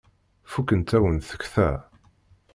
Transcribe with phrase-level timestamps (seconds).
[0.51, 1.69] Fukent-awent tekta.